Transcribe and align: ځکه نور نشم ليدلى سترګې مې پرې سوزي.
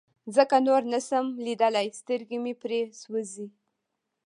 ځکه 0.35 0.55
نور 0.67 0.81
نشم 0.93 1.25
ليدلى 1.45 1.85
سترګې 1.99 2.37
مې 2.43 2.53
پرې 2.61 2.79
سوزي. 3.01 3.47